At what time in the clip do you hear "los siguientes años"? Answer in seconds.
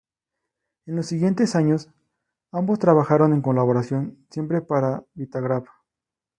0.95-1.87